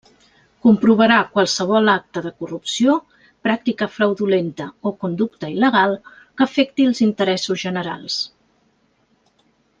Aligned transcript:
Comprovarà 0.67 1.17
qualsevol 1.33 1.91
acte 1.93 2.23
de 2.27 2.31
corrupció, 2.43 2.95
pràctica 3.49 3.89
fraudulenta 3.97 4.67
o 4.89 4.95
conducta 5.05 5.51
il·legal 5.57 5.95
que 6.17 6.47
afecti 6.49 6.89
els 6.93 7.03
interessos 7.11 7.63
generals. 7.67 8.17